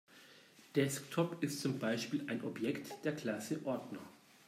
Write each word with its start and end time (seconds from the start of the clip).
Desktop 0.75 1.43
ist 1.43 1.61
zum 1.61 1.77
Beispiel 1.77 2.23
ein 2.27 2.43
Objekt 2.43 3.05
der 3.05 3.15
Klasse 3.15 3.59
Ordner. 3.65 4.01